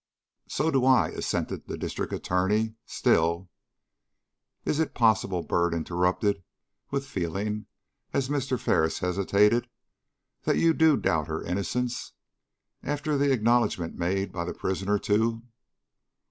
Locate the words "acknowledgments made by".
13.31-14.43